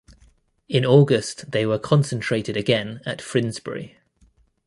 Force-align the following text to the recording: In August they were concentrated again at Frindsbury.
In 0.67 0.83
August 0.83 1.51
they 1.51 1.63
were 1.63 1.77
concentrated 1.77 2.57
again 2.57 3.01
at 3.05 3.19
Frindsbury. 3.19 3.97